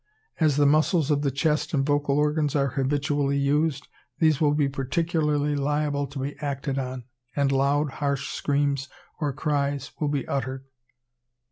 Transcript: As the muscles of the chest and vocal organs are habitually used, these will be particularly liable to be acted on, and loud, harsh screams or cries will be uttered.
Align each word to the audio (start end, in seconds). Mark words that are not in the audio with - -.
As 0.39 0.57
the 0.57 0.65
muscles 0.65 1.11
of 1.11 1.21
the 1.21 1.29
chest 1.29 1.75
and 1.75 1.85
vocal 1.85 2.17
organs 2.17 2.55
are 2.55 2.69
habitually 2.69 3.37
used, 3.37 3.87
these 4.17 4.41
will 4.41 4.55
be 4.55 4.67
particularly 4.67 5.55
liable 5.55 6.07
to 6.07 6.17
be 6.17 6.35
acted 6.39 6.79
on, 6.79 7.03
and 7.35 7.51
loud, 7.51 7.91
harsh 7.91 8.29
screams 8.33 8.89
or 9.19 9.31
cries 9.31 9.91
will 9.99 10.07
be 10.09 10.27
uttered. 10.27 10.65